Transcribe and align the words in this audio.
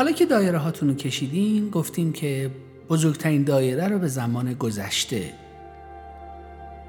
حالا 0.00 0.12
که 0.12 0.26
دایره 0.26 0.58
هاتون 0.58 0.88
رو 0.88 0.94
کشیدین 0.94 1.70
گفتیم 1.70 2.12
که 2.12 2.50
بزرگترین 2.88 3.44
دایره 3.44 3.88
رو 3.88 3.98
به 3.98 4.08
زمان 4.08 4.54
گذشته 4.54 5.32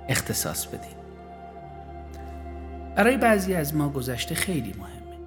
اختصاص 0.09 0.65
بدین. 0.65 0.97
برای 2.95 3.17
بعضی 3.17 3.53
از 3.53 3.75
ما 3.75 3.89
گذشته 3.89 4.35
خیلی 4.35 4.73
مهمه. 4.79 5.17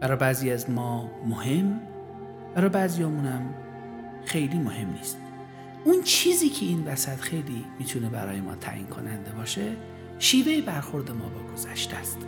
برای 0.00 0.16
بعضی 0.16 0.50
از 0.50 0.70
ما 0.70 1.10
مهم 1.26 1.80
برای 2.54 2.68
بعضی 2.68 3.02
هم 3.02 3.54
خیلی 4.24 4.58
مهم 4.58 4.92
نیست. 4.92 5.16
اون 5.84 6.02
چیزی 6.02 6.48
که 6.48 6.66
این 6.66 6.84
وسط 6.84 7.16
خیلی 7.20 7.64
می‌تونه 7.78 8.08
برای 8.08 8.40
ما 8.40 8.54
تعیین 8.54 8.86
کننده 8.86 9.30
باشه 9.30 9.72
شیوه 10.18 10.60
برخورد 10.66 11.10
ما 11.10 11.28
با 11.28 11.52
گذشته 11.52 11.96
است. 11.96 12.18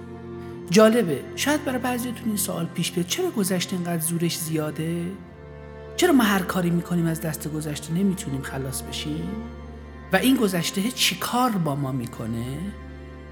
جالبه. 0.70 1.24
شاید 1.36 1.64
برای 1.64 1.78
بعضیتون 1.78 2.28
این 2.28 2.36
سوال 2.36 2.66
پیش 2.66 2.92
بیاد. 2.92 3.06
چرا 3.06 3.30
گذشته 3.30 3.76
اینقدر 3.76 4.02
زورش 4.02 4.38
زیاده؟ 4.38 5.06
چرا 5.96 6.12
ما 6.12 6.24
هر 6.24 6.42
کاری 6.42 6.70
می‌کنیم 6.70 7.06
از 7.06 7.20
دست 7.20 7.48
گذشته 7.48 7.92
نمی‌تونیم 7.92 8.42
خلاص 8.42 8.82
بشیم؟ 8.82 9.30
و 10.12 10.16
این 10.16 10.36
گذشته 10.36 10.90
چی 10.90 11.14
کار 11.14 11.50
با 11.50 11.74
ما 11.74 11.92
می‌کنه؟ 11.92 12.58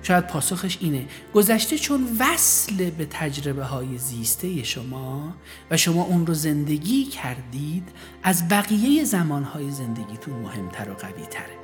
شاید 0.02 0.26
پاسخش 0.26 0.78
اینه. 0.80 1.06
گذشته 1.34 1.78
چون 1.78 2.08
وصل 2.18 2.90
به 2.90 3.06
تجربه 3.10 3.64
های 3.64 3.98
زیسته 3.98 4.62
شما 4.62 5.34
و 5.70 5.76
شما 5.76 6.02
اون 6.02 6.26
رو 6.26 6.34
زندگی 6.34 7.04
کردید 7.04 7.88
از 8.22 8.48
بقیه 8.48 9.04
زمانهای 9.04 9.70
زندگیتون 9.70 10.34
مهمتر 10.34 10.90
و 10.90 10.94
قوی 10.94 11.26
تره 11.30 11.59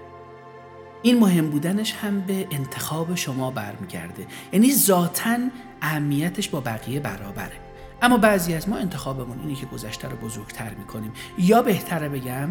این 1.07 1.19
مهم 1.19 1.51
بودنش 1.51 1.93
هم 1.93 2.21
به 2.21 2.47
انتخاب 2.51 3.15
شما 3.15 3.51
برمیگرده. 3.51 4.27
یعنی 4.53 4.73
ذاتا 4.73 5.37
اهمیتش 5.83 6.48
با 6.48 6.61
بقیه 6.61 7.01
برابره. 7.01 7.61
اما 8.03 8.17
بعضی 8.17 8.55
از 8.55 8.69
ما 8.69 8.77
انتخابمون 8.77 9.41
اینه 9.41 9.55
که 9.55 9.67
گذشته 9.67 10.09
رو 10.09 10.17
بزرگتر 10.17 10.75
می‌کنیم. 10.75 11.13
یا 11.39 11.63
بهتره 11.63 12.09
بگم 12.09 12.48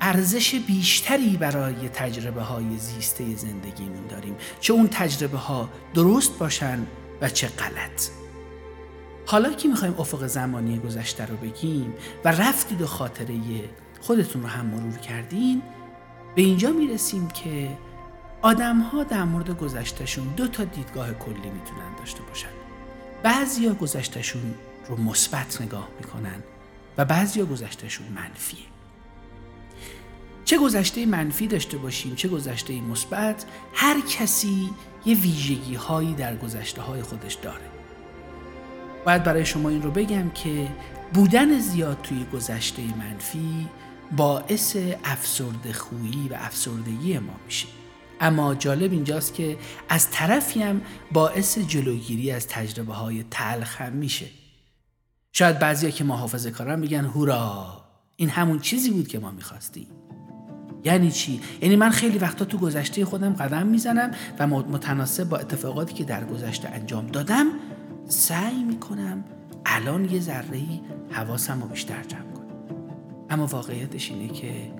ارزش 0.00 0.54
بیشتری 0.54 1.36
برای 1.36 1.88
تجربه 1.88 2.42
های 2.42 2.78
زیسته 2.78 3.36
زندگیمون 3.36 4.06
داریم. 4.06 4.36
چه 4.60 4.72
اون 4.72 4.88
تجربه 4.88 5.38
ها 5.38 5.68
درست 5.94 6.38
باشن 6.38 6.86
و 7.20 7.28
چه 7.28 7.48
غلط. 7.48 8.08
حالا 9.26 9.52
که 9.52 9.68
می‌خوایم 9.68 9.94
افق 9.98 10.26
زمانی 10.26 10.78
گذشته 10.78 11.26
رو 11.26 11.36
بگیم 11.36 11.94
و 12.24 12.28
رفتید 12.28 12.82
و 12.82 12.86
خاطره 12.86 13.34
خودتون 14.00 14.42
رو 14.42 14.48
هم 14.48 14.66
مرور 14.66 14.96
کردین 14.96 15.62
به 16.34 16.42
اینجا 16.42 16.70
می‌رسیم 16.70 17.28
که 17.28 17.78
آدم 18.42 18.80
ها 18.80 19.04
در 19.04 19.24
مورد 19.24 19.58
گذشتهشون 19.58 20.28
دو 20.36 20.48
تا 20.48 20.64
دیدگاه 20.64 21.12
کلی 21.12 21.50
می‌تونن 21.50 21.96
داشته 21.98 22.22
باشن. 22.22 22.48
بعضیا 23.22 23.74
گذشتهشون 23.74 24.54
رو 24.88 24.96
مثبت 24.96 25.62
نگاه 25.62 25.88
می‌کنن 26.00 26.42
و 26.98 27.04
بعضیا 27.04 27.44
گذشتهشون 27.44 28.06
منفیه. 28.06 28.66
چه 30.44 30.58
گذشته 30.58 31.06
منفی 31.06 31.46
داشته 31.46 31.78
باشیم 31.78 32.14
چه 32.14 32.28
گذشته 32.28 32.80
مثبت 32.80 33.44
هر 33.74 34.00
کسی 34.00 34.70
یه 35.04 35.16
ویژگی 35.16 35.74
هایی 35.74 36.14
در 36.14 36.36
گذشته 36.36 36.82
های 36.82 37.02
خودش 37.02 37.34
داره. 37.34 37.64
باید 39.04 39.24
برای 39.24 39.46
شما 39.46 39.68
این 39.68 39.82
رو 39.82 39.90
بگم 39.90 40.30
که 40.30 40.68
بودن 41.14 41.58
زیاد 41.58 42.02
توی 42.02 42.24
گذشته 42.32 42.82
منفی 42.98 43.68
باعث 44.16 44.76
افسرده 45.04 45.72
خویی 45.72 46.28
و 46.30 46.34
افسردگی 46.34 47.18
ما 47.18 47.32
میشه. 47.46 47.66
اما 48.20 48.54
جالب 48.54 48.92
اینجاست 48.92 49.34
که 49.34 49.58
از 49.88 50.10
طرفی 50.10 50.62
هم 50.62 50.80
باعث 51.12 51.58
جلوگیری 51.58 52.30
از 52.30 52.46
تجربه 52.46 52.94
های 52.94 53.24
تلخ 53.30 53.80
هم 53.80 53.92
میشه. 53.92 54.26
شاید 55.32 55.58
بعضیا 55.58 55.90
که 55.90 56.04
محافظه 56.04 56.50
کارن 56.50 56.78
میگن 56.78 57.04
هورا 57.04 57.84
این 58.16 58.28
همون 58.28 58.58
چیزی 58.58 58.90
بود 58.90 59.08
که 59.08 59.18
ما 59.18 59.30
می‌خواستیم. 59.30 59.86
یعنی 60.84 61.10
چی؟ 61.10 61.40
یعنی 61.60 61.76
من 61.76 61.90
خیلی 61.90 62.18
وقتا 62.18 62.44
تو 62.44 62.58
گذشته 62.58 63.04
خودم 63.04 63.32
قدم 63.32 63.66
می‌زنم 63.66 64.10
و 64.38 64.46
متناسب 64.46 65.28
با 65.28 65.36
اتفاقاتی 65.38 65.94
که 65.94 66.04
در 66.04 66.24
گذشته 66.24 66.68
انجام 66.68 67.06
دادم 67.06 67.46
سعی 68.08 68.64
می‌کنم 68.64 69.24
الان 69.66 70.10
یه 70.10 70.20
ذره 70.20 70.60
حواسم 71.10 71.62
رو 71.62 71.68
بیشتر 71.68 72.02
جمع 72.02 72.31
اما 73.32 73.46
واقعیتش 73.46 74.10
اینه 74.10 74.28
که 74.28 74.72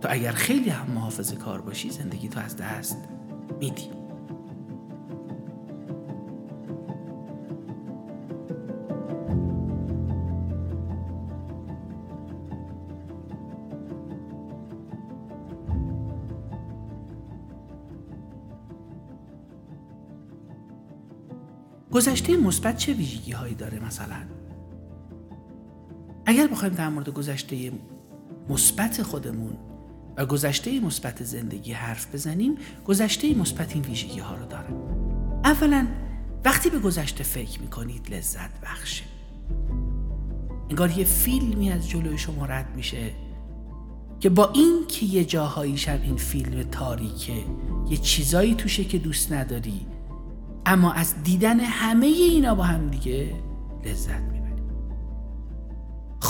تو 0.00 0.08
اگر 0.10 0.32
خیلی 0.32 0.70
هم 0.70 0.90
محافظه 0.90 1.36
کار 1.36 1.60
باشی 1.60 1.90
زندگی 1.90 2.28
تو 2.28 2.40
از 2.40 2.56
دست 2.56 2.98
میدی. 3.60 3.90
گذشته 21.92 22.36
مثبت 22.36 22.76
چه 22.76 22.92
ویژگی 22.92 23.32
هایی 23.32 23.54
داره 23.54 23.84
مثلا؟ 23.84 24.41
بخوایم 26.52 26.74
در 26.74 26.88
مورد 26.88 27.08
گذشته 27.08 27.72
مثبت 28.48 29.02
خودمون 29.02 29.52
و 30.16 30.26
گذشته 30.26 30.80
مثبت 30.80 31.24
زندگی 31.24 31.72
حرف 31.72 32.14
بزنیم. 32.14 32.54
گذشته 32.86 33.34
مثبت 33.34 33.74
این 33.74 33.84
ویژگی 33.84 34.20
ها 34.20 34.34
رو 34.34 34.46
داره 34.46 34.68
اولا 35.44 35.86
وقتی 36.44 36.70
به 36.70 36.78
گذشته 36.78 37.24
فکر 37.24 37.60
می‌کنید 37.60 38.14
لذت 38.14 38.60
بخشه. 38.60 39.04
انگار 40.70 40.98
یه 40.98 41.04
فیلمی 41.04 41.72
از 41.72 41.88
جلوی 41.88 42.18
شما 42.18 42.46
رد 42.46 42.76
میشه 42.76 43.10
که 44.20 44.28
با 44.28 44.52
این 44.54 44.86
که 44.88 45.06
یه 45.06 45.24
جاهاییش 45.24 45.88
هم 45.88 46.02
این 46.02 46.16
فیلم 46.16 46.62
تاریکه 46.62 47.44
یه 47.90 47.96
چیزایی 47.96 48.54
توشه 48.54 48.84
که 48.84 48.98
دوست 48.98 49.32
نداری 49.32 49.86
اما 50.66 50.92
از 50.92 51.22
دیدن 51.22 51.60
همه 51.60 52.06
اینا 52.06 52.54
با 52.54 52.62
هم 52.62 52.90
دیگه 52.90 53.34
لذت 53.84 54.31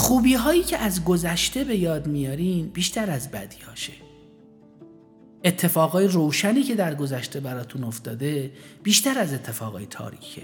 خوبی 0.03 0.33
هایی 0.33 0.63
که 0.63 0.77
از 0.77 1.03
گذشته 1.03 1.63
به 1.63 1.77
یاد 1.77 2.07
میارین 2.07 2.67
بیشتر 2.67 3.09
از 3.09 3.31
بدی 3.31 3.61
هاشه 3.61 3.93
اتفاقای 5.43 6.07
روشنی 6.07 6.63
که 6.63 6.75
در 6.75 6.95
گذشته 6.95 7.39
براتون 7.39 7.83
افتاده 7.83 8.51
بیشتر 8.83 9.19
از 9.19 9.33
اتفاقای 9.33 9.85
تاریکه 9.85 10.41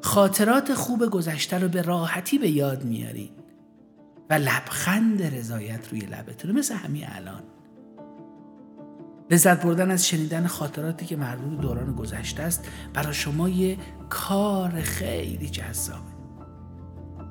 خاطرات 0.00 0.74
خوب 0.74 1.06
گذشته 1.06 1.58
رو 1.58 1.68
به 1.68 1.82
راحتی 1.82 2.38
به 2.38 2.50
یاد 2.50 2.84
میارین 2.84 3.30
و 4.30 4.34
لبخند 4.34 5.22
رضایت 5.22 5.88
روی 5.88 6.00
لبتونه 6.00 6.54
مثل 6.54 6.74
همین 6.74 7.04
الان. 7.08 7.42
لذت 9.30 9.62
بردن 9.62 9.90
از 9.90 10.08
شنیدن 10.08 10.46
خاطراتی 10.46 11.06
که 11.06 11.16
مربوط 11.16 11.60
دوران 11.60 11.94
گذشته 11.94 12.42
است 12.42 12.68
برای 12.94 13.14
شما 13.14 13.48
یه 13.48 13.78
کار 14.08 14.80
خیلی 14.80 15.48
جذابه. 15.48 16.19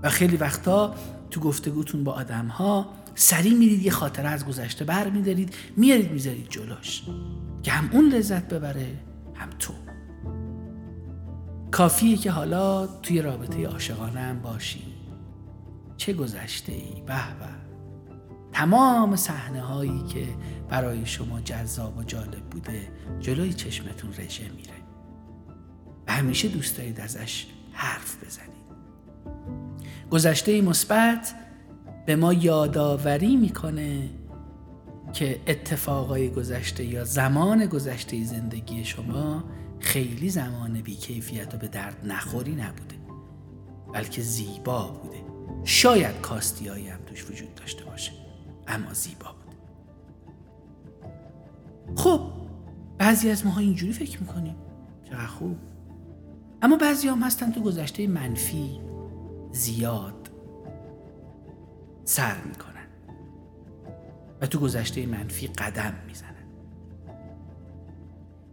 و 0.04 0.10
خیلی 0.10 0.38
وقتا 0.38 0.96
تو 1.32 1.40
گفتگوتون 1.40 2.04
با 2.04 2.12
آدم 2.12 2.48
ها 2.48 2.90
سریع 3.16 3.54
میرید 3.54 3.86
یه 3.86 3.92
خاطره 3.92 4.30
از 4.30 4.46
گذشته 4.46 4.86
بر 4.86 5.10
میدارید 5.10 5.56
میارید 5.78 6.12
می‌ذارید 6.12 6.50
جلوش. 6.50 7.04
که 7.64 7.72
هم 7.72 7.90
اون 7.92 8.10
لذت 8.10 8.54
ببره 8.54 8.88
هم 9.36 9.50
تو. 9.60 9.74
کافیه 11.72 12.18
که 12.18 12.32
حالا 12.32 12.88
توی 12.88 13.22
رابطه 13.22 13.68
عاشقانه 13.68 14.20
هم 14.20 14.42
باشی. 14.42 14.84
چه 15.98 16.14
گذشته 16.14 16.72
ای 16.72 17.02
به 17.06 17.14
به. 17.40 17.70
تمام 18.52 19.16
صحنه 19.16 19.62
هایی 19.62 20.04
که 20.04 20.28
برای 20.70 21.06
شما 21.06 21.42
جذاب 21.42 21.98
و 21.98 22.04
جالب 22.04 22.44
بوده 22.52 22.88
جلوی 23.20 23.54
چشمتون 23.54 24.12
رژه 24.18 24.44
میره. 24.44 24.74
و 26.08 26.12
همیشه 26.12 26.48
دوست 26.48 26.78
دارید 26.78 27.00
ازش 27.00 27.48
حرف 27.72 28.24
بزنید. 28.26 28.59
گذشته 30.12 30.62
مثبت 30.62 31.34
به 32.06 32.16
ما 32.16 32.34
یادآوری 32.34 33.36
می‌کنه 33.36 34.10
که 35.14 35.40
اتفاقای 35.48 36.30
گذشته 36.30 36.86
یا 36.86 37.04
زمان 37.04 37.66
گذشته 37.66 38.24
زندگی 38.24 38.86
شما 38.86 39.44
خیلی 39.80 40.30
زمان 40.30 40.82
بیکیفیت 40.82 41.56
و 41.56 41.58
به 41.58 41.68
درد 41.68 41.96
نخوری 42.04 42.56
نبوده 42.56 42.96
بلکه 43.94 44.22
زیبا 44.22 44.88
بوده. 44.88 45.18
شاید 45.64 46.22
کاستیایی 46.22 46.88
هم 46.88 47.00
توش 47.06 47.30
وجود 47.32 47.56
داشته 47.56 47.86
باشه 47.86 48.12
اما 48.68 48.94
زیبا 48.94 49.28
بود 49.32 49.56
خب 51.96 52.22
بعضی 52.98 53.30
از 53.30 53.46
ماها 53.46 53.60
اینجوری 53.60 53.94
فکر 53.94 54.20
می‌کنیم. 54.20 54.56
چقدر 55.10 55.26
خوب. 55.26 55.58
اما 56.62 56.78
بعضی 56.78 57.08
هم 57.08 57.24
هستن 57.24 57.52
تو 57.52 57.62
گذشته 57.62 58.08
منفی. 58.08 58.89
زیاد 59.52 60.30
سر 62.06 62.36
می‌کنن. 62.42 62.88
و 64.42 64.48
تو 64.48 64.60
گذشته 64.60 65.06
منفی 65.06 65.48
قدم 65.48 65.94
می‌زنن. 66.08 66.30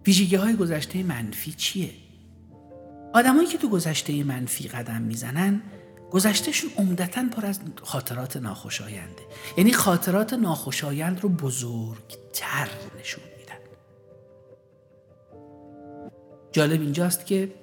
ویژگی 0.07 0.37
های 0.37 0.57
گذشته 0.57 1.03
منفی 1.03 1.53
چیه؟ 1.53 1.91
آدمایی 3.15 3.49
که 3.49 3.59
تو 3.59 3.69
گذشته 3.69 4.25
منفی 4.25 4.69
قدم 4.69 5.03
می‌زنن 5.03 5.63
گذشتهشون 6.11 6.71
عمدتا 6.79 7.25
پر 7.37 7.47
از 7.47 7.61
خاطرات 7.83 8.37
ناخوشاینده 8.37 9.23
یعنی 9.57 9.73
خاطرات 9.73 10.33
ناخوشایند 10.33 11.21
رو 11.21 11.29
بزرگتر 11.29 12.69
نشون 13.01 13.25
میدن. 13.39 13.57
جالب 16.53 16.81
اینجاست 16.81 17.27
که 17.27 17.55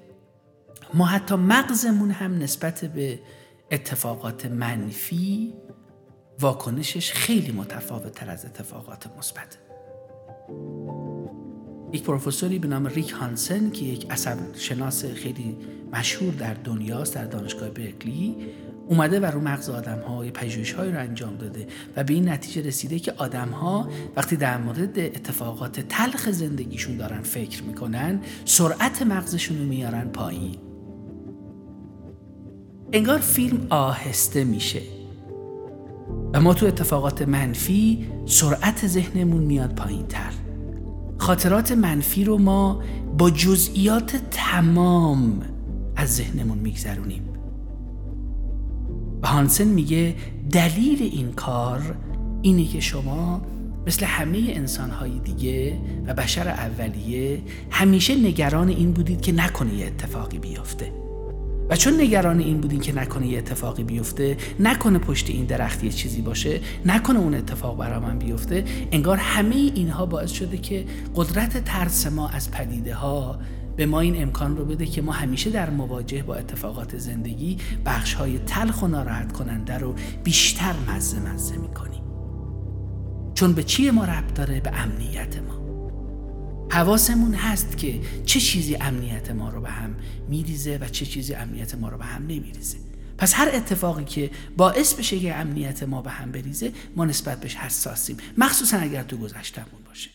ما 0.94 1.06
حتی 1.06 1.36
مغزمون 1.36 2.12
هم 2.12 2.38
نسبت 2.38 2.86
به 2.86 3.20
اتفاقات 3.72 4.46
منفی 4.46 5.54
واکنشش 6.40 7.12
خیلی 7.12 7.52
متفاوت 7.52 8.12
تر 8.12 8.30
از 8.30 8.46
اتفاقات 8.46 9.08
مثبت. 9.18 9.58
یک 11.94 12.04
پروفسوری 12.04 12.60
به 12.60 12.68
نام 12.68 12.88
ریک 12.88 13.12
هانسن 13.12 13.70
که 13.70 13.86
یک 13.86 14.12
عصب 14.12 14.38
شناس 14.56 15.06
خیلی 15.06 15.58
مشهور 15.94 16.34
در 16.34 16.54
دنیاست 16.54 17.16
در 17.16 17.26
دانشگاه 17.26 17.70
برکلی 17.70 18.36
اومده 18.88 19.20
و 19.20 19.26
رو 19.26 19.40
مغز 19.40 19.70
آدم 19.70 20.00
ها 20.00 20.24
پژوهش 20.34 20.72
رو 20.74 21.00
انجام 21.00 21.38
داده 21.38 21.68
و 21.96 22.04
به 22.04 22.14
این 22.14 22.30
نتیجه 22.30 22.68
رسیده 22.68 23.00
که 23.00 23.14
آدم 23.18 23.50
ها 23.50 23.90
وقتی 24.16 24.36
در 24.36 24.58
مورد 24.58 25.00
اتفاقات 25.00 25.80
تلخ 25.80 26.30
زندگیشون 26.30 26.98
دارن 26.98 27.22
فکر 27.22 27.64
می‌کنن 27.64 28.22
سرعت 28.46 29.02
مغزشون 29.02 29.58
رو 29.58 29.66
میارن 29.66 30.10
پایین. 30.10 30.63
انگار 32.94 33.20
فیلم 33.20 33.68
آهسته 33.70 34.44
میشه. 34.44 34.82
و 36.34 36.42
ما 36.42 36.54
تو 36.54 36.66
اتفاقات 36.66 37.22
منفی 37.22 38.08
سرعت 38.26 38.88
ذهنمون 38.88 39.44
میاد 39.44 39.76
پایین 39.76 40.08
تر 40.08 40.34
خاطرات 41.18 41.72
منفی 41.72 42.24
رو 42.24 42.38
ما 42.38 42.82
با 43.18 43.30
جزئیات 43.30 44.16
تمام 44.32 45.42
از 45.96 46.16
ذهنمون 46.16 46.58
میگذرونیم. 46.58 47.30
و 49.24 49.28
هانسن 49.28 49.68
میگه 49.68 50.16
دلیل 50.52 51.02
این 51.02 51.32
کار 51.32 51.96
اینه 52.42 52.66
که 52.66 52.80
شما 52.80 53.42
مثل 53.88 54.06
همه 54.06 54.40
انسانهای 54.48 55.20
دیگه 55.20 55.78
و 56.08 56.14
بشر 56.14 56.48
اولیه 56.48 57.42
همیشه 57.70 58.16
نگران 58.16 58.70
این 58.70 58.92
بودید 58.92 59.22
که 59.22 59.32
نکنه 59.32 59.74
یه 59.74 59.86
اتفاقی 59.86 60.40
بیفته 60.40 61.03
و 61.70 61.76
چون 61.76 62.02
نگران 62.02 62.40
این 62.40 62.62
بودین 62.62 62.80
که 62.80 62.96
نکنه 62.96 63.28
یه 63.28 63.38
اتفاقی 63.38 63.84
بیفته 63.84 64.38
نکنه 64.60 65.00
پشت 65.00 65.30
این 65.30 65.46
درخت 65.46 65.84
یه 65.84 65.90
چیزی 65.90 66.22
باشه 66.22 66.60
نکنه 66.86 67.20
اون 67.20 67.34
اتفاق 67.34 67.78
برا 67.78 68.00
من 68.00 68.20
بیفته 68.20 68.66
انگار 68.92 69.18
همه 69.18 69.56
اینها 69.56 70.06
باعث 70.06 70.32
شده 70.32 70.58
که 70.58 70.86
قدرت 71.16 71.64
ترس 71.64 72.08
ما 72.08 72.30
از 72.30 72.52
پدیده 72.52 72.96
ها 72.96 73.40
به 73.76 73.86
ما 73.86 74.00
این 74.00 74.22
امکان 74.22 74.58
رو 74.58 74.66
بده 74.66 74.86
که 74.86 75.02
ما 75.02 75.12
همیشه 75.12 75.50
در 75.50 75.70
مواجه 75.70 76.24
با 76.24 76.36
اتفاقات 76.36 76.98
زندگی 76.98 77.58
بخش 77.86 78.14
های 78.14 78.40
تلخ 78.40 78.82
و 78.84 78.88
ناراحت 78.88 79.32
کننده 79.32 79.78
رو 79.78 79.96
بیشتر 80.24 80.74
مزه 80.88 81.20
مزه 81.20 81.58
می‌کنیم. 81.58 82.04
چون 83.34 83.54
به 83.54 83.64
چی 83.64 83.90
ما 83.90 84.06
ربط 84.06 84.34
داره؟ 84.34 84.60
به 84.60 84.72
امنیت 84.82 85.38
ما. 85.38 85.63
حواسمون 86.70 87.34
هست 87.34 87.78
که 87.78 88.02
چه 88.26 88.40
چیزی 88.40 88.76
امنیت 88.76 89.32
ما 89.32 89.50
رو 89.50 89.62
به 89.62 89.70
هم 89.70 89.96
میریزه 90.30 90.78
و 90.82 90.88
چه 90.88 91.06
چیزی 91.06 91.34
امنیت 91.34 91.76
ما 91.76 91.90
رو 91.90 91.98
به 91.98 92.06
هم 92.06 92.22
نمیریزه. 92.22 92.78
پس 93.18 93.34
هر 93.36 93.50
اتفاقی 93.54 94.04
که 94.04 94.32
باعث 94.58 94.94
بشه 94.94 95.20
که 95.20 95.36
امنیت 95.36 95.84
ما 95.84 96.02
به 96.02 96.10
هم 96.10 96.32
بریزه 96.32 96.72
ما 96.96 97.06
نسبت 97.06 97.40
بهش 97.40 97.56
حساسیم. 97.56 98.18
مخصوصا 98.38 98.78
اگر 98.78 99.04
تو 99.04 99.18
گذشتمون 99.18 99.84
باشه. 99.86 100.10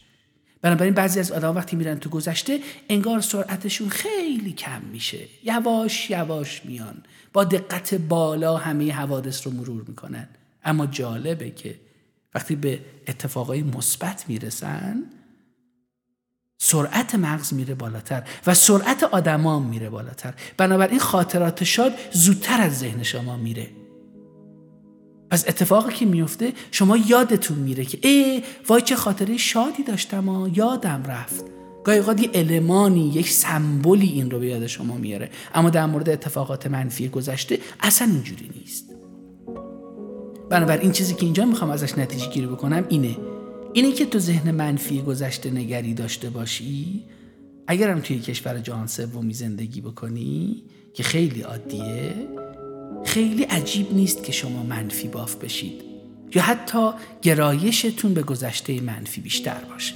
بنابراین 0.63 0.95
بعضی 0.95 1.21
از 1.21 1.33
آدم 1.33 1.57
وقتی 1.57 1.77
میرن 1.77 1.99
تو 1.99 2.11
گذشته 2.11 2.61
انگار 2.89 3.21
سرعتشون 3.21 3.89
خیلی 3.89 4.53
کم 4.53 4.83
میشه. 4.93 5.19
یواش 5.45 6.11
یواش 6.11 6.65
میان. 6.65 7.03
با 7.33 7.45
دقت 7.45 7.95
بالا 7.95 8.57
همه 8.57 8.93
حوادث 8.93 9.47
رو 9.47 9.53
مرور 9.53 9.85
می‌کنن. 9.89 10.29
اما 10.65 10.87
جالبه 10.87 11.51
که 11.51 11.81
وقتی 12.35 12.57
به 12.57 12.81
اتفاقای 13.09 13.63
مثبت 13.63 14.25
می‌رسن 14.29 15.03
سرعت 16.59 17.15
مغز 17.15 17.55
میره 17.55 17.75
بالاتر 17.75 18.23
و 18.47 18.55
سرعت 18.55 19.03
آدما 19.03 19.59
میره 19.59 19.91
بالاتر. 19.91 20.35
بنابراین 20.57 20.99
خاطرات 20.99 21.65
شاد 21.65 21.93
زودتر 22.13 22.61
از 22.61 22.79
ذهن 22.79 23.03
شما 23.03 23.37
میره. 23.37 23.67
از 25.31 25.45
اتفاقی 25.49 25.95
که 25.95 26.07
میفته 26.07 26.53
شما 26.71 26.97
یادتون 26.97 27.59
میره 27.59 27.85
که 27.85 27.99
ای 28.09 28.43
وای 28.69 28.83
چه 28.83 28.97
خاطره 28.97 29.37
شادی 29.37 29.83
داشتم 29.83 30.29
و 30.29 30.49
یادم 30.49 31.03
رفت. 31.03 31.45
گاهی 31.85 31.99
اوقات 31.99 32.23
یه 32.23 32.31
المانی 32.35 33.09
یک 33.09 33.31
سمبولی 33.31 34.09
این 34.09 34.31
رو 34.31 34.39
به 34.39 34.47
یاد 34.47 34.67
شما 34.67 34.97
میاره. 34.97 35.31
اما 35.55 35.71
در 35.71 35.87
مورد 35.87 36.09
اتفاقات 36.09 36.67
منفی 36.67 37.09
گذشته 37.09 37.59
اصلا 37.81 38.09
اینجوری 38.09 38.51
نیست. 38.57 38.85
بنابراین 40.51 40.93
چیزی 40.93 41.15
که 41.15 41.25
اینجا 41.25 41.45
می‌خوام 41.45 41.71
ازش 41.71 41.99
نتیجه 41.99 42.31
گیری 42.31 42.47
بکنم 42.47 42.85
اینه. 42.89 43.17
اینه 43.79 43.93
که 43.93 44.07
تو 44.07 44.19
ذهن 44.19 44.51
منفی 44.51 45.03
گذشته 45.03 45.51
نگری 45.51 45.95
داشته 45.95 46.31
باشی؟ 46.31 47.05
اگرم 47.67 48.01
توی 48.01 48.19
کشور 48.19 48.59
جهان 48.59 48.87
سومی 48.87 49.35
زندگی 49.35 49.81
بکنی 49.81 50.63
که 50.95 51.03
خیلی 51.03 51.41
عادیه 51.43 52.15
خیلی 53.05 53.43
عجیب 53.43 53.93
نیست 53.93 54.25
که 54.25 54.33
شما 54.33 54.63
منفی 54.63 55.09
باف 55.09 55.35
بشید. 55.35 55.83
یا 56.35 56.43
حتی 56.43 56.91
گرایشتون 57.23 58.15
به 58.15 58.23
گذشته 58.23 58.81
منفی 58.81 59.21
بیشتر 59.21 59.61
باشه. 59.73 59.95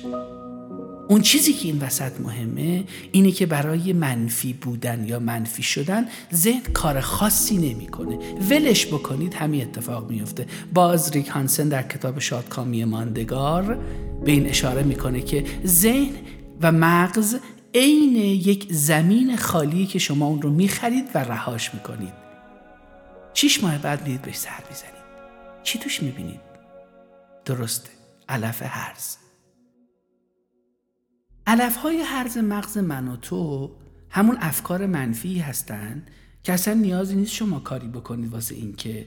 اون 1.13 1.21
چیزی 1.21 1.53
که 1.53 1.69
این 1.69 1.79
وسط 1.79 2.21
مهمه 2.21 2.85
اینه 3.13 3.33
که 3.33 3.47
برای 3.47 3.93
منفی 3.93 4.53
بودن 4.53 5.05
یا 5.09 5.19
منفی 5.19 5.63
شدن 5.63 6.09
ذهن 6.35 6.73
کار 6.73 7.01
خاصی 7.01 7.57
نمی‌کنه. 7.57 8.19
ولش 8.51 8.87
بکنید 8.87 9.35
همین 9.35 9.63
اتفاق 9.63 10.11
میفته 10.11 10.47
باز 10.75 11.13
ریک 11.13 11.29
هانسن 11.29 11.69
در 11.69 11.83
کتاب 11.83 12.19
شادکامی 12.19 12.85
ماندگار 12.85 13.79
به 14.25 14.33
این 14.33 14.47
اشاره 14.47 14.83
می‌کنه 14.83 15.21
که 15.21 15.45
ذهن 15.67 16.15
و 16.61 16.73
مغز 16.73 17.37
عین 17.75 18.17
یک 18.17 18.67
زمین 18.71 19.37
خالی 19.37 19.87
که 19.87 19.99
شما 19.99 20.27
اون 20.27 20.43
رو 20.43 20.51
می‌خرید 20.51 21.09
و 21.15 21.19
رهاش 21.19 21.75
می‌کنید. 21.75 22.13
شیش 23.35 23.65
ماه 23.65 23.79
بعد 23.79 24.03
می‌دید 24.03 24.23
بهش 24.23 24.37
سر 24.37 24.63
می‌زنید. 24.71 25.03
چی 25.63 25.79
توش 25.79 26.03
می‌بینید؟ 26.03 26.41
درسته. 27.45 27.91
علف 28.29 28.63
هرز. 28.63 29.22
علف 31.47 31.77
های 31.77 32.03
حرز 32.03 32.39
مغز 32.39 32.79
من 32.79 33.09
و 33.09 33.17
تو 33.17 33.71
همون 34.11 34.37
افکار 34.41 34.87
منفی 34.87 35.39
هستن 35.39 36.03
که 36.43 36.53
اصلا 36.53 36.75
نیازی 36.75 37.17
نیست 37.17 37.33
شما 37.33 37.61
کاری 37.61 37.89
بکنید 37.89 38.33
واسه 38.33 38.55
اینکه 38.55 39.07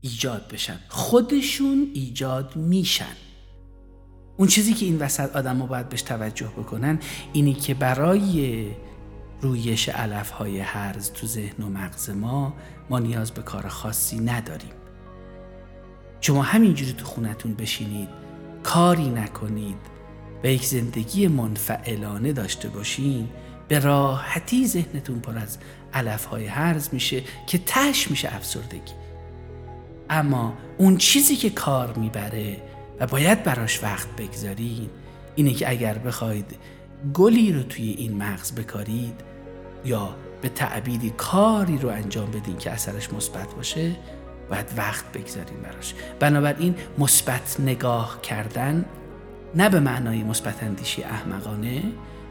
ایجاد 0.00 0.48
بشن. 0.48 0.80
خودشون 0.88 1.90
ایجاد 1.94 2.56
میشن. 2.56 3.16
اون 4.36 4.48
چیزی 4.48 4.74
که 4.74 4.86
این 4.86 4.98
وسط 4.98 5.36
آدم 5.36 5.58
ها 5.58 5.66
باید 5.66 5.88
بهش 5.88 6.02
توجه 6.02 6.46
بکنن 6.46 6.98
اینی 7.32 7.54
که 7.54 7.74
برای 7.74 8.66
رویش 9.40 9.88
علف 9.88 10.30
های 10.30 10.60
هرز 10.60 11.12
تو 11.12 11.26
ذهن 11.26 11.64
و 11.64 11.68
مغز 11.68 12.10
ما 12.10 12.54
ما 12.90 12.98
نیاز 12.98 13.30
به 13.30 13.42
کار 13.42 13.68
خاصی 13.68 14.20
نداریم. 14.20 14.72
شما 16.20 16.42
همینجوری 16.42 16.92
تو 16.92 17.04
خونتون 17.04 17.54
بشینید 17.54 18.08
کاری 18.62 19.10
نکنید. 19.10 19.93
و 20.44 20.46
یک 20.46 20.64
زندگی 20.64 21.28
منفعلانه 21.28 22.32
داشته 22.32 22.68
باشین 22.68 23.28
به 23.68 23.78
راحتی 23.78 24.66
ذهنتون 24.66 25.20
پر 25.20 25.38
از 25.38 25.58
علف 25.92 26.24
های 26.24 26.46
هرز 26.46 26.88
میشه 26.92 27.22
که 27.46 27.60
تش 27.66 28.10
میشه 28.10 28.34
افسردگی. 28.34 28.92
اما 30.10 30.54
اون 30.78 30.96
چیزی 30.96 31.36
که 31.36 31.50
کار 31.50 31.92
می‌بره 31.98 32.56
و 33.00 33.06
باید 33.06 33.42
براش 33.42 33.82
وقت 33.82 34.16
بگذارین 34.16 34.90
اینه 35.34 35.52
که 35.52 35.70
اگر 35.70 35.98
بخواید 35.98 36.56
گلی 37.14 37.52
رو 37.52 37.62
توی 37.62 37.90
این 37.90 38.16
مغز 38.16 38.52
بکارید 38.52 39.20
یا 39.84 40.16
به 40.42 40.48
تعبیری 40.48 41.10
کاری 41.10 41.78
رو 41.78 41.88
انجام 41.88 42.30
بدین 42.30 42.58
که 42.58 42.70
اثرش 42.70 43.12
مثبت 43.12 43.54
باشه 43.54 43.96
باید 44.50 44.66
وقت 44.76 45.12
بگذاریم 45.12 45.60
براش. 45.62 45.94
بنابراین 46.20 46.74
مثبت 46.98 47.60
نگاه 47.60 48.20
کردن 48.22 48.84
نه 49.56 49.68
به 49.68 49.80
معنای 49.80 50.22
مثبت 50.22 50.62
اندیشی 50.62 51.02
احمقانه 51.02 51.82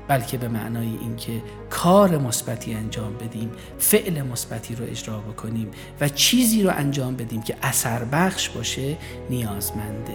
بلکه 0.08 0.38
به 0.38 0.48
معنای 0.48 0.98
اینکه 1.02 1.42
کار 1.70 2.18
مثبتی 2.18 2.74
انجام 2.74 3.14
بدیم 3.14 3.52
فعل 3.80 4.22
مثبتی 4.22 4.76
رو 4.76 4.86
اجرا 4.86 5.18
بکنیم 5.20 5.72
و 6.02 6.10
چیزی 6.10 6.64
رو 6.64 6.72
انجام 6.76 7.16
بدیم 7.16 7.42
که 7.42 7.56
اثر 7.62 8.04
بخش 8.04 8.50
باشه 8.50 8.98
نیازمند 9.30 10.10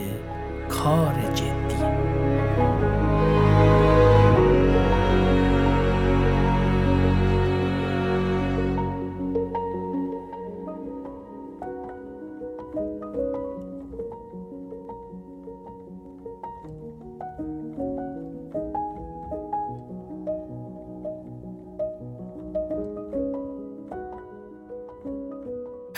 کار 0.69 1.15
جدی. 1.35 2.28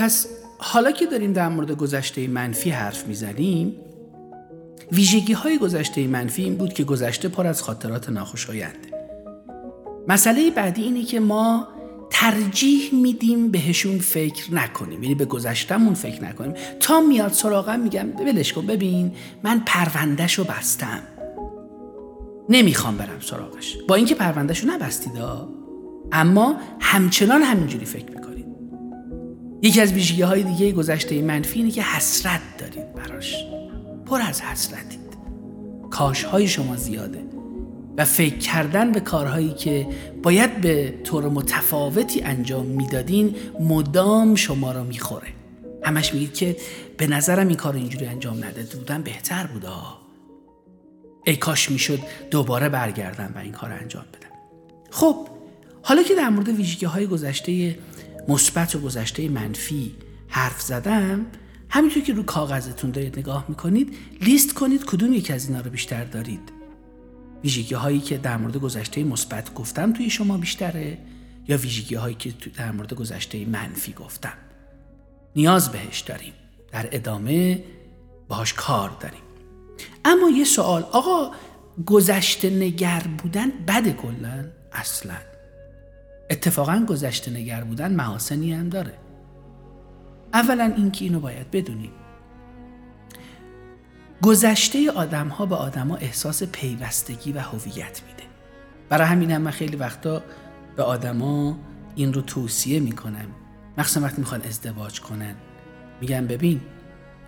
پس 0.00 0.26
حالا 0.58 0.90
که 0.90 1.06
داریم 1.06 1.32
در 1.32 1.48
مورد 1.48 1.70
گذشته 1.70 2.28
منفی 2.28 2.70
حرف 2.70 3.06
می‌زنیم 3.06 3.76
ویژگی 4.92 5.32
های 5.32 5.58
گذشته 5.58 6.06
منفی 6.06 6.42
این 6.42 6.56
بود 6.56 6.72
که 6.72 6.84
گذشته 6.84 7.28
پر 7.28 7.46
از 7.46 7.62
خاطرات 7.62 8.10
ناخوشاینده 8.10 8.90
مسئله 10.08 10.50
بعدی 10.50 10.82
اینه 10.82 11.02
که 11.02 11.20
ما 11.20 11.68
ترجیح 12.10 12.94
میدیم 12.94 13.50
بهشون 13.50 13.98
فکر 13.98 14.54
نکنیم 14.54 15.02
یعنی 15.02 15.14
به 15.14 15.24
گذشتمون 15.24 15.94
فکر 15.94 16.24
نکنیم. 16.24 16.54
تا 16.80 17.00
میاد 17.00 17.32
سراغم 17.32 17.80
میگم 17.80 18.06
ولش 18.26 18.52
کن 18.52 18.66
ببین 18.66 19.12
من 19.42 19.62
پروندهش 19.66 20.34
رو 20.34 20.44
بستم. 20.44 21.02
نمی‌خوام 22.48 22.96
برم 22.96 23.20
سراغش. 23.20 23.76
با 23.88 23.94
اینکه 23.94 24.14
پروندهش 24.14 24.60
رو 24.60 24.70
نبستید 24.70 25.12
اما 26.12 26.56
همچنان 26.80 27.42
همینجوری 27.42 27.84
فکر 27.84 28.10
می‌کنید. 28.10 28.29
یکی 29.62 29.80
از 29.80 29.92
ویژگی 29.92 30.22
های 30.22 30.42
دیگه 30.42 30.72
گذشته 30.72 31.22
منفی 31.22 31.58
اینه 31.58 31.70
که 31.70 31.82
حسرت 31.82 32.40
دارید 32.58 32.94
براش. 32.94 33.34
پر 34.06 34.20
از 34.20 34.42
حسرتید. 34.42 35.00
کاش 35.90 36.24
های 36.24 36.48
شما 36.48 36.76
زیاده 36.76 37.22
و 37.96 38.04
فکر 38.04 38.38
کردن 38.38 38.92
به 38.92 39.00
کارهایی 39.00 39.54
که 39.54 39.86
باید 40.22 40.60
به 40.60 40.94
طور 41.04 41.28
متفاوتی 41.28 42.22
انجام 42.22 42.66
می‌دادین 42.66 43.34
مدام 43.60 44.34
شما 44.34 44.72
را 44.72 44.84
می‌خوره. 44.84 45.28
همش 45.82 46.14
میگید 46.14 46.34
که 46.34 46.56
به 46.96 47.06
نظرم 47.06 47.48
این 47.48 47.56
کار 47.56 47.74
اینجوری 47.74 48.06
انجام 48.06 48.44
نده. 48.44 48.62
بودن 48.62 49.02
بهتر 49.02 49.46
بوده 49.46 49.68
ای 51.24 51.36
کاش 51.36 51.70
می‌شد 51.70 51.98
دوباره 52.30 52.68
برگردم 52.68 53.32
و 53.34 53.38
این 53.38 53.52
کار 53.52 53.72
انجام 53.72 54.04
بدم. 54.14 54.30
خب 54.90 55.16
حالا 55.82 56.02
که 56.02 56.14
در 56.14 56.28
مورد 56.28 56.48
ویژگی 56.48 56.86
های 56.86 57.06
گذشته 57.06 57.78
مثبت 58.28 58.74
و 58.74 58.80
گذشته 58.80 59.28
منفی 59.28 59.94
حرف 60.28 60.62
زدم 60.62 61.26
همینطور 61.68 62.02
که 62.02 62.12
رو 62.12 62.22
کاغذتون 62.22 62.90
دارید 62.90 63.18
نگاه 63.18 63.44
می‌کنید 63.48 63.96
لیست 64.20 64.54
کنید 64.54 64.84
کدوم 64.84 65.12
یکی 65.12 65.32
از 65.32 65.48
اینا 65.48 65.60
رو 65.60 65.70
بیشتر 65.70 66.04
دارید. 66.04 66.52
ویژگی 67.44 67.74
هایی 67.74 68.00
که 68.00 68.18
در 68.18 68.36
مورد 68.36 68.56
گذشته 68.56 69.04
مثبت 69.04 69.54
گفتم 69.54 69.92
توی 69.92 70.10
شما 70.10 70.38
بیشتره 70.38 70.98
یا 71.48 71.56
ویژگی 71.56 71.94
هایی 71.94 72.14
که 72.14 72.34
در 72.56 72.72
مورد 72.72 72.94
گذشته 72.94 73.44
منفی 73.44 73.92
گفتم؟ 73.92 74.32
نیاز 75.36 75.72
بهش 75.72 76.00
داریم. 76.00 76.32
در 76.72 76.88
ادامه 76.92 77.64
باهاش 78.28 78.52
کار 78.52 78.96
داریم. 79.00 79.20
اما 80.04 80.30
یه 80.30 80.44
سوال 80.44 80.82
آقا 80.82 81.30
گذشته 81.86 82.50
نگر 82.50 83.00
بودن 83.18 83.50
بد 83.50 83.96
کلا؟ 83.96 84.44
اصلا. 84.72 85.29
اتفاقا 86.30 86.84
گذشته 86.88 87.30
نگر 87.30 87.64
بودن 87.64 87.94
محاسنی 87.94 88.52
هم 88.52 88.68
داره. 88.68 88.94
اولا 90.34 90.72
اینکه 90.76 91.04
اینو 91.04 91.20
باید 91.20 91.50
بدونیم. 91.50 91.92
گذشته 94.22 94.90
آدم 94.90 95.28
ها 95.28 95.46
به 95.46 95.56
آدما 95.56 95.96
احساس 95.96 96.42
پیوستگی 96.42 97.32
و 97.32 97.40
هویت 97.40 98.02
میده. 98.06 98.22
برای 98.88 99.06
همین 99.06 99.30
هم 99.30 99.42
من 99.42 99.50
خیلی 99.50 99.76
وقتا 99.76 100.22
به 100.76 100.82
آدما 100.82 101.58
این 101.94 102.12
رو 102.12 102.20
توصیه 102.20 102.80
می‌کنم. 102.80 103.26
مخصوصا 103.78 104.00
وقتی 104.00 104.20
می‌خوان 104.20 104.42
ازدواج 104.42 105.00
کنن. 105.00 105.34
میگم 106.00 106.26
ببین 106.26 106.60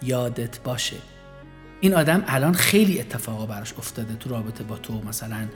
یادت 0.02 0.62
باشه. 0.62 0.96
این 1.80 1.94
آدم 1.94 2.24
الان 2.26 2.52
خیلی 2.52 3.00
اتفاقا 3.00 3.46
براش 3.46 3.72
افتاده 3.72 4.14
تو 4.14 4.30
رابطه 4.30 4.64
با 4.64 4.76
تو 4.76 5.02
مثلا 5.08 5.46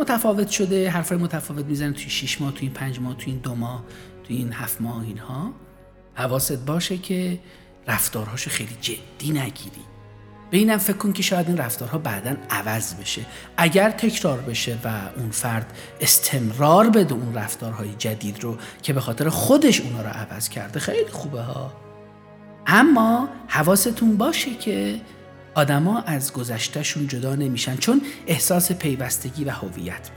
متفاوت 0.00 0.48
شده. 0.48 0.90
حرفای 0.90 1.18
متفاوت 1.18 1.64
می‌زنه 1.64 1.92
توی 1.92 2.10
شیش 2.10 2.40
ماه 2.40 2.52
توی 2.52 2.60
این 2.60 2.72
پنج 2.72 3.00
ماه 3.00 3.16
توی 3.16 3.32
این 3.32 3.40
دو 3.40 3.54
ماه 3.54 3.84
توی 4.24 4.36
این 4.36 4.52
هفت 4.52 4.80
ماه 4.80 5.02
اینها. 5.02 5.52
حواست 6.14 6.66
باشه 6.66 6.98
که 6.98 7.38
رفتارهاشو 7.86 8.50
خیلی 8.50 8.76
جدی 8.80 9.30
نگیری. 9.30 9.82
به 10.50 10.58
اینم 10.58 10.78
فکر 10.78 10.96
کن 10.96 11.12
که 11.12 11.22
شاید 11.22 11.48
این 11.48 11.56
رفتارها 11.56 11.98
بعدا 11.98 12.36
عوض 12.50 12.94
بشه. 12.94 13.26
اگر 13.56 13.90
تکرار 13.90 14.40
بشه 14.40 14.78
و 14.84 15.00
اون 15.16 15.30
فرد 15.30 15.72
استمرار 16.00 16.90
بده 16.90 17.14
اون 17.14 17.34
رفتارهای 17.34 17.94
جدید 17.98 18.42
رو 18.42 18.56
که 18.82 18.92
به 18.92 19.00
خاطر 19.00 19.28
خودش 19.28 19.80
اونا 19.80 20.02
رو 20.02 20.08
عوض 20.08 20.48
کرده 20.48 20.80
خیلی 20.80 21.10
خوبه 21.10 21.40
ها. 21.40 21.72
اما 22.66 23.28
حواستون 23.46 24.16
باشه 24.16 24.54
که 24.54 25.00
آدما 25.54 26.00
از 26.00 26.32
گذشتهشون 26.32 27.08
جدا 27.08 27.34
نمیشن 27.34 27.76
چون 27.76 28.02
احساس 28.26 28.72
پیوستگی 28.72 29.44
و 29.44 29.50
هویت 29.50 30.10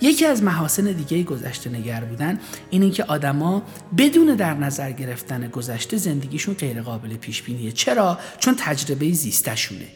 یکی 0.00 0.26
از 0.26 0.42
محاسن 0.42 0.84
دیگه 0.84 1.22
گذشته 1.22 1.70
نگر 1.70 2.04
بودن 2.04 2.38
اینه 2.70 2.90
که 2.90 3.04
آدما 3.04 3.62
بدون 3.98 4.34
در 4.34 4.54
نظر 4.54 4.92
گرفتن 4.92 5.48
گذشته 5.48 5.96
زندگیشون 5.96 6.54
غیر 6.54 6.82
قابل 6.82 7.16
پیش 7.16 7.42
بینیه 7.42 7.72
چرا؟ 7.72 8.18
چون 8.38 8.54
تجربه 8.58 9.12
زیستشونه. 9.12 9.88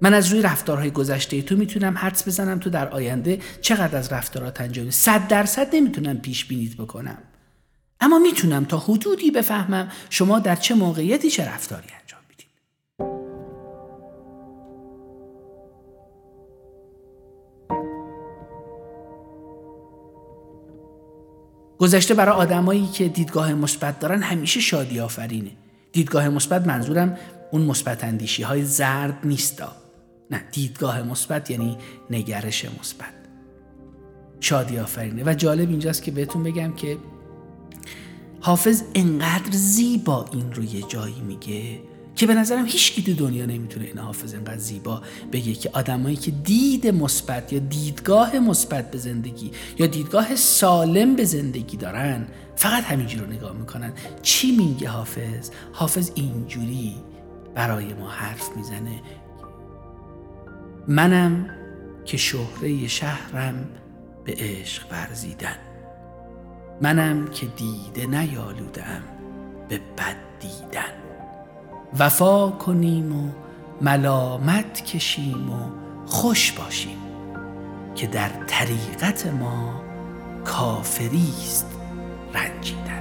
من 0.00 0.14
از 0.14 0.28
روی 0.28 0.42
رفتارهای 0.42 0.90
گذشته 0.90 1.42
تو 1.42 1.56
می‌تونم 1.56 1.98
حدس 1.98 2.28
بزنم 2.28 2.58
تو 2.58 2.70
در 2.70 2.88
آینده 2.88 3.38
چقدر 3.60 3.98
از 3.98 4.12
رفتارات 4.12 4.60
انجامی 4.60 4.90
صد 4.90 5.28
درصد 5.28 5.74
نمی‌تونم 5.74 6.18
پیش 6.18 6.44
بینیت 6.44 6.76
بکنم. 6.76 7.18
اما 8.00 8.18
می‌تونم 8.18 8.64
تا 8.64 8.78
حدودی 8.78 9.30
بفهمم 9.30 9.88
شما 10.10 10.38
در 10.38 10.56
چه 10.56 10.74
موقعیتی 10.74 11.30
چه 11.30 11.48
رفتاری 11.48 11.88
گذشته 21.80 22.14
برای 22.14 22.34
آدمایی 22.34 22.86
که 22.86 23.08
دیدگاه 23.08 23.54
مثبت 23.54 23.98
دارن 23.98 24.22
همیشه 24.22 24.60
شادی 24.60 25.00
آفرینه. 25.00 25.50
دیدگاه 25.92 26.28
مثبت 26.28 26.66
منظورم 26.66 27.16
اون 27.50 27.62
مثبت 27.62 28.04
اندیشی 28.04 28.42
های 28.42 28.64
زرد 28.64 29.18
نیستا. 29.24 29.72
نه 30.30 30.44
دیدگاه 30.52 31.02
مثبت 31.02 31.50
یعنی 31.50 31.76
نگرش 32.10 32.64
مثبت. 32.64 33.14
شادی 34.40 34.78
آفرینه. 34.78 35.22
و 35.26 35.34
جالب 35.34 35.68
اینجاست 35.68 36.02
که 36.02 36.10
بهتون 36.10 36.42
بگم 36.42 36.72
که 36.72 36.96
حافظ 38.40 38.82
انقدر 38.94 39.50
زیبا 39.50 40.24
این 40.32 40.52
رو 40.52 40.64
یه 40.64 40.82
جایی 40.82 41.20
میگه 41.20 41.80
که 42.16 42.26
به 42.26 42.34
نظرم 42.34 42.66
هیچ 42.66 43.04
تو 43.04 43.14
دنیا 43.14 43.46
نمی‌تونه 43.46 43.86
این 43.86 43.98
حافظ 43.98 44.34
انقدر 44.34 44.58
زیبا 44.58 45.02
بگه 45.32 45.52
که 45.52 45.70
آدمایی 45.72 46.16
که 46.16 46.30
دید 46.30 46.86
مثبت 46.86 47.52
یا 47.52 47.58
دیدگاه 47.58 48.38
مثبت 48.38 48.90
به 48.90 48.98
زندگی 48.98 49.50
یا 49.78 49.86
دیدگاه 49.86 50.36
سالم 50.36 51.16
به 51.16 51.24
زندگی 51.24 51.76
دارن 51.76 52.26
فقط 52.56 52.84
همینجوری 52.84 53.24
رو 53.24 53.32
نگاه 53.32 53.56
می‌کنن. 53.56 53.92
چی 54.22 54.56
میگه 54.56 54.88
حافظ؟ 54.88 55.50
حافظ 55.72 56.10
اینجوری 56.14 56.94
برای 57.54 57.94
ما 57.94 58.08
حرف 58.08 58.56
می‌زنه. 58.56 59.02
منم 60.88 61.50
که 62.04 62.16
شهره 62.16 62.86
شهرم 62.86 63.68
به 64.24 64.34
عشق 64.38 64.82
ورزیدن. 64.92 65.56
منم 66.82 67.26
که 67.26 67.46
دیده 67.46 68.06
نیالودم 68.06 69.02
به 69.68 69.78
بد 69.78 70.16
دیدن. 70.40 71.09
وفا 71.98 72.50
کنیم 72.50 73.16
و 73.16 73.28
ملامت 73.80 74.84
کشیم 74.84 75.50
و 75.50 75.62
خوش 76.06 76.52
باشیم 76.52 76.98
که 77.94 78.06
در 78.06 78.28
طریقت 78.46 79.26
ما 79.26 79.80
کافری 80.44 81.28
است 81.42 81.66
رنجیدن. 82.34 82.99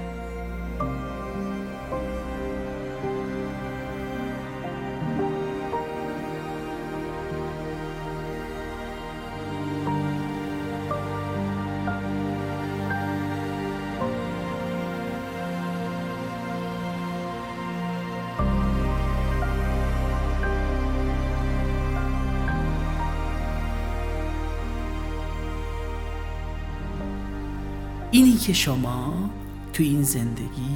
اینی 28.12 28.38
که 28.38 28.54
شما 28.54 29.30
تو 29.74 29.84
این 29.84 30.04
زندگی 30.04 30.76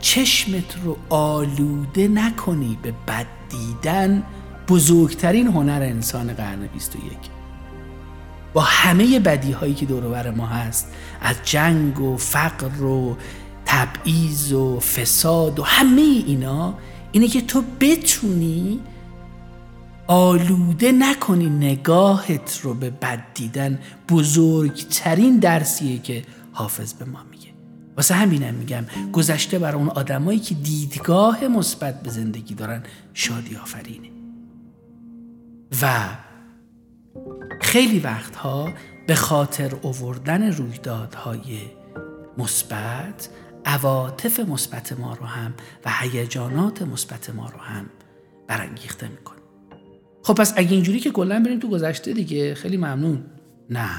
چشمت 0.00 0.76
رو 0.84 0.96
آلوده 1.10 2.08
نکنی 2.08 2.78
به 2.82 2.92
بد 3.08 3.26
دیدن 3.48 4.22
بزرگترین 4.68 5.46
هنر 5.46 5.82
انسان 5.82 6.32
قرن 6.32 6.66
21 6.66 7.12
با 8.52 8.60
همه 8.60 9.20
بدی 9.20 9.52
هایی 9.52 9.74
که 9.74 9.86
دور 9.86 10.30
ما 10.30 10.46
هست 10.46 10.92
از 11.20 11.36
جنگ 11.44 12.00
و 12.00 12.16
فقر 12.16 12.82
و 12.82 13.16
تبعیض 13.66 14.52
و 14.52 14.80
فساد 14.80 15.58
و 15.58 15.62
همه 15.62 16.22
اینا 16.26 16.74
اینه 17.12 17.28
که 17.28 17.40
تو 17.40 17.62
بتونی 17.80 18.80
آلوده 20.10 20.92
نکنی 20.92 21.50
نگاهت 21.50 22.60
رو 22.62 22.74
به 22.74 22.90
بد 22.90 23.24
دیدن. 23.34 23.78
بزرگترین 24.08 25.38
درسیه 25.38 25.98
که 25.98 26.22
حافظ 26.52 26.92
به 26.92 27.04
ما 27.04 27.24
میگه. 27.30 27.48
واسه 27.96 28.14
همینم 28.14 28.54
میگم 28.54 28.84
گذشته 29.12 29.58
برای 29.58 29.78
اون 29.78 29.88
آدمایی 29.88 30.38
که 30.38 30.54
دیدگاه 30.54 31.48
مثبت 31.48 32.02
به 32.02 32.10
زندگی 32.10 32.54
دارن 32.54 32.82
شادی 33.14 33.56
آفرینه. 33.56 34.08
و 35.82 36.08
خیلی 37.60 38.00
وقتها 38.00 38.68
به 39.06 39.14
خاطر 39.14 39.74
اووردن 39.82 40.52
رویدادهای 40.52 41.60
مثبت 42.38 43.28
عواطف 43.64 44.40
مثبت 44.40 44.92
ما 44.92 45.14
رو 45.14 45.26
هم 45.26 45.54
و 45.84 45.90
هیجانات 46.00 46.82
مثبت 46.82 47.30
ما 47.30 47.48
رو 47.48 47.58
هم 47.58 47.86
برانگیخته 48.46 49.08
می‌کنه. 49.08 49.37
خب 50.28 50.34
پس 50.34 50.52
اگه 50.56 50.72
اینجوری 50.72 51.00
که 51.00 51.10
کلا 51.10 51.42
بریم 51.42 51.58
تو 51.58 51.68
گذشته 51.68 52.12
دیگه 52.12 52.54
خیلی 52.54 52.76
ممنون. 52.76 53.24
نه. 53.70 53.90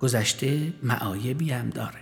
گذشته 0.00 0.72
معایبی 0.82 1.50
هم 1.50 1.70
داره. 1.70 2.00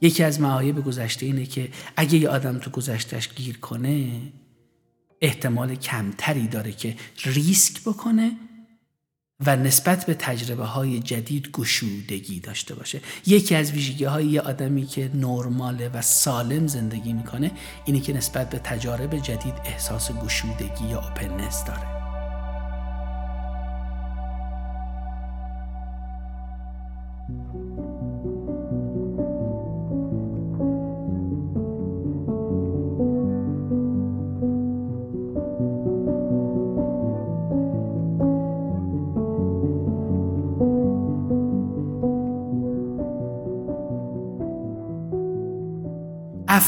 یکی 0.00 0.22
از 0.24 0.40
معایب 0.40 0.84
گذشته 0.84 1.26
اینه 1.26 1.46
که 1.46 1.68
اگه 1.96 2.18
یه 2.18 2.28
آدم 2.28 2.58
تو 2.58 2.70
گذشتهش 2.70 3.28
گیر 3.28 3.58
کنه 3.58 4.10
احتمال 5.20 5.74
کمتری 5.74 6.48
داره 6.48 6.72
که 6.72 6.96
ریسک 7.24 7.82
بکنه 7.82 8.32
و 9.46 9.56
نسبت 9.56 10.06
به 10.06 10.14
تجربه 10.14 10.64
های 10.64 10.98
جدید 10.98 11.50
گشودگی 11.52 12.40
داشته 12.40 12.74
باشه. 12.74 13.00
یکی 13.26 13.54
از 13.54 13.72
ویژگی 13.72 14.04
های 14.04 14.26
یه 14.26 14.40
آدمی 14.40 14.86
که 14.86 15.10
نرماله 15.14 15.88
و 15.88 16.02
سالم 16.02 16.66
زندگی 16.66 17.12
می‌کنه 17.12 17.50
اینه 17.84 18.00
که 18.00 18.12
نسبت 18.12 18.50
به 18.50 18.58
تجارب 18.58 19.16
جدید 19.16 19.54
احساس 19.64 20.12
گشودگی 20.12 20.84
یا 20.90 21.00
اوپننس 21.00 21.64
داره. 21.64 22.01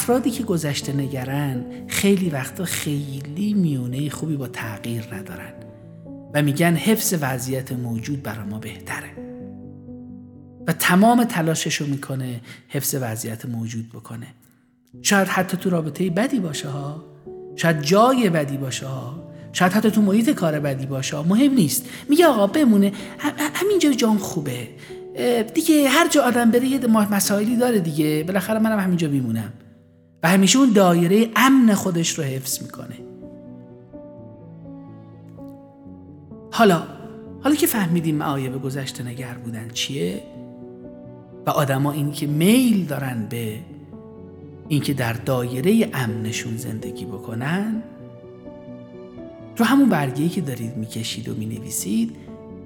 افرادی 0.05 0.31
که 0.31 0.43
گذشته 0.43 0.93
نگرن 0.93 1.65
خیلی 1.89 2.31
وقتا 2.31 2.65
خیلی 2.65 3.55
میونه 3.55 4.11
خوبی 4.11 4.37
با 4.37 4.47
تغییر 4.47 5.15
ندارن 5.15 5.53
و 6.35 6.43
میگن 6.43 6.75
حفظ 6.75 7.15
وضعیت 7.21 7.73
موجود 7.73 8.23
برای 8.23 8.47
ما 8.47 8.59
بهتره. 8.59 9.11
و 10.67 10.73
تمام 10.73 11.25
تلاشش 11.25 11.77
رو 11.77 11.87
می‌کنه 11.87 12.41
حفظ 12.69 12.97
وضعیت 13.01 13.47
موجود 13.47 13.89
بکنه. 13.89 14.27
شاید 15.03 15.29
حتی 15.29 15.57
تو 15.57 15.71
رابطه 15.71 16.11
بدی 16.11 16.41
باشه 16.41 16.69
ها. 16.69 17.05
شاید 17.57 17.83
جای 17.83 18.31
بدی 18.31 18.57
باشه 18.57 18.87
ها. 18.87 19.33
شاید 19.53 19.73
حتی 19.73 19.91
تو 19.91 20.03
محیط 20.03 20.31
کار 20.31 20.61
بدی 20.61 20.87
باشه 20.87 21.17
ها. 21.17 21.23
مهم 21.23 21.55
نیست. 21.55 21.89
میگه 22.09 22.27
آقا 22.27 22.47
بمونه. 22.47 22.93
همینجا 23.55 23.93
جام 23.93 24.19
خوبه. 24.19 24.69
دیگه 25.55 25.89
هر 25.89 26.09
جا 26.09 26.23
آدم 26.23 26.51
بره 26.51 26.67
یه 26.67 26.87
مسائلی 26.87 27.57
داره 27.57 27.79
دیگه. 27.79 28.25
بالاخره 28.27 28.59
منم 28.59 28.81
همینجا 28.81 29.09
میمونم. 29.09 29.53
و 30.25 30.29
همیشه 30.29 30.59
اون 30.59 30.73
دایره 30.73 31.29
امن 31.37 31.75
خودش 31.75 32.19
رو 32.19 32.25
حفظ 32.25 32.63
می‌کنه. 32.63 32.99
حالا 36.51 36.83
حالا 37.43 37.55
که 37.55 37.67
فهمیدیم 37.67 38.15
معایب 38.15 38.63
گذشته 38.63 39.05
نگر 39.05 39.35
بودن 39.35 39.69
چیه 39.69 40.23
و 41.47 41.51
آدما 41.51 41.93
این 41.93 42.13
که 42.13 42.27
میل 42.27 42.87
دارن 42.87 43.27
به 43.31 43.59
اینکه 44.69 44.95
در 44.95 45.13
دایره 45.13 45.91
امنشون 45.95 46.57
زندگی 46.57 47.05
بکنن 47.05 47.83
رو 49.57 49.65
همون 49.65 49.89
برگه‌ای 49.89 50.29
که 50.29 50.41
دارید 50.41 50.77
می‌کشید 50.77 51.29
و 51.29 51.35
می‌نویسید 51.35 52.17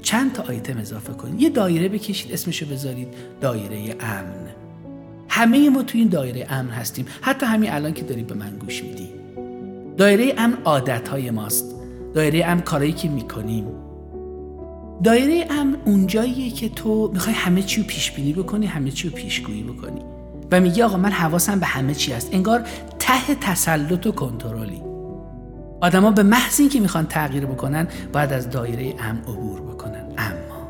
چند 0.02 0.32
تا 0.32 0.42
آیتم 0.42 0.78
اضافه 0.78 1.12
کنید. 1.12 1.42
یه 1.42 1.50
دایره 1.50 1.88
بکشید 1.88 2.32
اسمشو 2.32 2.66
بذارید 2.66 3.08
دایره 3.40 3.96
امن. 4.00 4.57
همه 5.28 5.70
ما 5.70 5.82
تو 5.82 5.98
این 5.98 6.08
دایره 6.08 6.46
امن 6.50 6.70
هستیم. 6.70 7.06
حتی 7.20 7.46
همین 7.46 7.72
الان 7.72 7.92
که 7.92 8.04
داری 8.04 8.22
به 8.22 8.34
من 8.34 8.50
گوش 8.50 8.84
میدی. 8.84 9.08
دایره 9.96 10.34
امن 10.38 10.58
عادت 10.64 11.08
های 11.08 11.30
ماست. 11.30 11.64
دایره 12.14 12.46
امن 12.46 12.60
کارایی 12.60 12.92
که 12.92 13.08
می‌کنیم. 13.08 13.66
دایره 15.04 15.46
امن 15.50 15.76
اونجاییه 15.84 16.50
که 16.50 16.68
تو 16.68 17.10
می‌خوای 17.12 17.34
همه 17.34 17.62
چی 17.62 17.80
رو 17.80 17.86
پیش 17.86 18.10
بینی 18.10 18.32
بکنی 18.32 18.66
همه 18.66 18.90
چی 18.90 19.08
رو 19.08 19.14
پیشگویی 19.14 19.62
بکنی. 19.62 20.00
و 20.52 20.60
میگی 20.60 20.82
آقا 20.82 20.96
من 20.96 21.10
حواسم 21.10 21.60
به 21.60 21.66
همه 21.66 21.94
چی 21.94 22.12
هست. 22.12 22.28
انگار 22.32 22.62
ته 22.98 23.34
تسلط 23.40 24.06
و 24.06 24.12
کنترلی. 24.12 24.82
آدما 25.80 26.10
به 26.10 26.22
محض 26.22 26.60
اینکه 26.60 26.80
می‌خوان 26.80 27.06
تغییر 27.06 27.46
بکنن 27.46 27.88
باید 28.12 28.32
از 28.32 28.50
دایره 28.50 28.94
امن 29.00 29.18
عبور 29.18 29.60
بکنن. 29.60 30.04
اما 30.18 30.68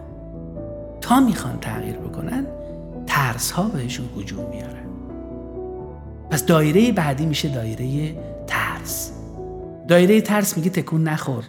تا 1.01 1.21
می‌خوان 1.21 1.59
تغییر 1.61 1.97
بکنن 1.97 2.47
ترس 3.19 3.51
ها 3.51 3.69
بهشون 3.69 4.09
هجوم 4.19 4.51
میاره. 4.51 4.83
پس 6.31 6.47
دایره 6.47 6.93
بعدی 6.93 7.27
میشه 7.27 7.49
دایره 7.49 8.17
ترس. 8.47 9.13
دایره 9.89 10.21
ترس 10.21 10.57
میگه 10.57 10.71
تکون 10.71 11.03
نخور. 11.03 11.45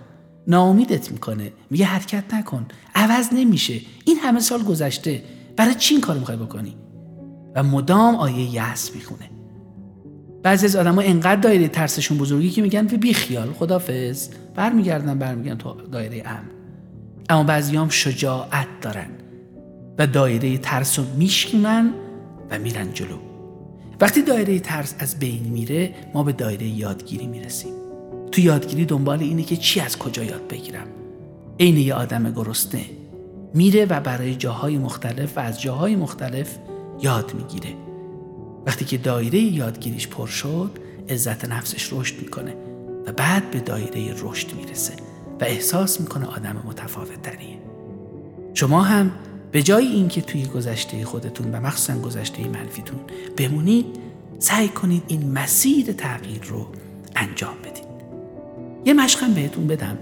ناامیدت 0.47 1.11
می‌کنه. 1.11 1.51
میگه 1.69 1.85
حرکت 1.85 2.33
نکن. 2.33 2.65
عوض 2.95 3.29
نمیشه. 3.33 3.81
این 4.05 4.17
همه 4.17 4.39
سال 4.39 4.63
گذشته. 4.63 5.23
برای 5.55 5.73
چی 5.75 5.93
این 5.93 6.01
کار 6.01 6.17
می‌خوای 6.17 6.37
بکنی؟ 6.37 6.75
و 7.55 7.63
مدام 7.63 8.15
آیه 8.15 8.55
یأس 8.55 8.95
می‌خونه. 8.95 9.29
بعضی 10.43 10.65
از 10.65 10.75
آدما 10.75 11.01
انقدر 11.01 11.41
دایره 11.41 11.67
ترسشون 11.67 12.17
بزرگی 12.17 12.49
که 12.49 12.61
میگن 12.61 12.87
بی 12.87 13.13
خیال 13.13 13.53
خدافظ 13.53 14.29
برمیگردن 14.55 15.19
برمیگردن 15.19 15.57
تو 15.57 15.73
دایره 15.73 16.23
امن. 16.25 16.49
اما 17.29 17.43
بعضیام 17.43 17.89
شجاعت 17.89 18.67
دارن. 18.81 19.09
و 19.99 20.07
دایره 20.07 20.57
ترس 20.57 20.99
رو 20.99 21.05
میشکنن 21.17 21.93
و 22.51 22.59
میرن 22.59 22.93
جلو. 22.93 23.17
وقتی 24.01 24.21
دایره 24.21 24.59
ترس 24.59 24.95
از 24.99 25.19
بین 25.19 25.43
میره 25.43 25.93
ما 26.13 26.23
به 26.23 26.31
دایره 26.31 26.67
یادگیری 26.67 27.27
می‌رسیم. 27.27 27.73
تو 28.31 28.41
یادگیری 28.41 28.85
دنبال 28.85 29.19
اینه 29.19 29.43
که 29.43 29.57
چی 29.57 29.79
از 29.79 29.97
کجا 29.97 30.23
یاد 30.23 30.47
بگیرم. 30.47 30.87
عین 31.59 31.77
یه 31.77 31.93
آدم 31.93 32.31
گرسنه 32.31 32.85
میره 33.53 33.85
و 33.85 33.99
برای 33.99 34.35
جاهای 34.35 34.77
مختلف 34.77 35.37
و 35.37 35.39
از 35.39 35.61
جاهای 35.61 35.95
مختلف 35.95 36.57
یاد 37.01 37.33
می‌گیره. 37.33 37.75
وقتی 38.65 38.85
که 38.85 38.97
دایره 38.97 39.39
یادگیریش 39.39 40.07
پر 40.07 40.27
شد 40.27 40.71
عزت 41.09 41.45
نفسش 41.45 41.93
رشد 41.93 42.21
می‌کنه 42.21 42.55
و 43.07 43.11
بعد 43.11 43.51
به 43.51 43.59
دایره 43.59 44.13
رشد 44.21 44.53
می‌رسه 44.53 44.93
و 45.41 45.43
احساس 45.43 46.01
می‌کنه 46.01 46.25
آدم 46.25 46.63
متفاوت 46.65 47.21
تریه 47.21 47.59
شما 48.53 48.81
هم 48.81 49.11
به 49.51 49.63
جای 49.63 49.87
اینکه 49.87 50.21
توی 50.21 50.45
گذشته 50.45 51.05
خودتون 51.05 51.51
و 51.51 51.59
مخصوصا 51.59 51.99
گذشته 51.99 52.47
منفیتون 52.47 52.99
بمونید 53.37 53.85
سعی 54.39 54.67
کنید 54.67 55.03
این 55.07 55.31
مسیر 55.31 55.91
تغییر 55.91 56.43
رو 56.43 56.67
انجام 57.15 57.55
بدید. 57.63 57.89
یه 58.85 58.93
مشقم 58.93 59.33
بهتون 59.33 59.67
بدم. 59.67 59.97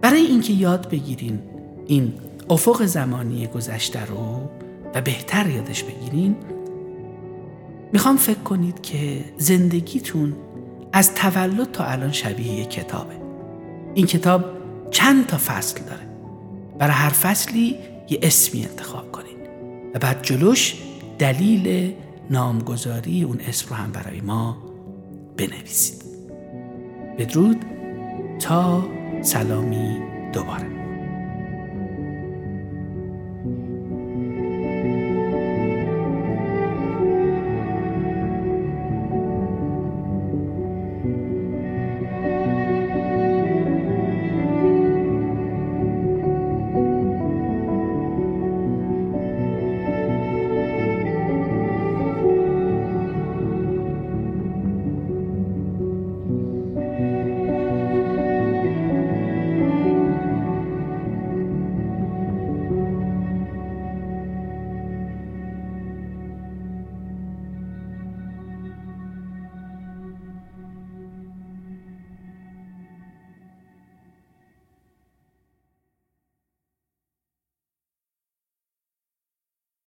برای 0.00 0.20
اینکه 0.20 0.52
یاد 0.52 0.90
بگیرین 0.90 1.38
این 1.86 2.12
افق 2.50 2.84
زمانی 2.84 3.46
گذشته 3.46 4.04
رو 4.06 4.50
و 4.94 5.00
بهتر 5.00 5.50
یادش 5.50 5.84
بگیرین 5.84 6.36
می‌خوام 7.92 8.16
فکر 8.16 8.38
کنید 8.38 8.82
که 8.82 9.24
زندگیتون 9.38 10.34
از 10.92 11.14
تولد 11.14 11.72
تا 11.72 11.84
الان 11.84 12.12
شبیه 12.12 12.52
یک 12.52 12.70
کتابه. 12.70 13.14
این 13.94 14.06
کتاب 14.06 14.44
چند 14.90 15.26
تا 15.26 15.38
فصل 15.38 15.80
داره. 15.84 16.13
برای 16.78 16.94
هر 16.94 17.08
فصلی 17.08 17.76
یه 18.08 18.18
اسمی 18.22 18.64
انتخاب 18.64 19.12
کنید 19.12 19.36
و 19.94 19.98
بعد 19.98 20.22
جلوش 20.22 20.74
دلیل 21.18 21.94
نامگذاری 22.30 23.22
اون 23.22 23.40
اسم 23.48 23.68
رو 23.68 23.74
هم 23.74 23.92
برای 23.92 24.20
ما 24.20 24.56
بنویسید. 25.36 26.04
بدرود. 27.18 27.56
تا 28.40 28.84
سلامی 29.22 29.98
دوباره. 30.32 30.83